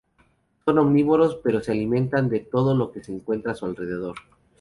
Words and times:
Son 0.65 0.79
omnívoros 0.79 1.39
pero 1.43 1.61
se 1.61 1.71
alimentan 1.73 2.27
de 2.27 2.39
todo 2.39 2.73
lo 2.73 2.91
que 2.91 3.03
encuentran 3.07 3.53
a 3.53 3.55
su 3.55 3.67
alrededor. 3.67 4.15